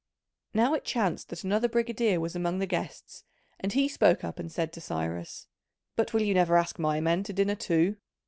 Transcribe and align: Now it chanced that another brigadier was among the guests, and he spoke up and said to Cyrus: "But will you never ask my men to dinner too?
Now 0.55 0.73
it 0.73 0.83
chanced 0.83 1.29
that 1.29 1.43
another 1.43 1.67
brigadier 1.69 2.19
was 2.19 2.35
among 2.35 2.57
the 2.57 2.65
guests, 2.65 3.23
and 3.59 3.71
he 3.71 3.87
spoke 3.87 4.23
up 4.23 4.39
and 4.39 4.51
said 4.51 4.73
to 4.73 4.81
Cyrus: 4.81 5.45
"But 5.95 6.11
will 6.11 6.23
you 6.23 6.33
never 6.33 6.57
ask 6.57 6.79
my 6.79 6.99
men 6.99 7.21
to 7.21 7.33
dinner 7.33 7.53
too? 7.53 7.97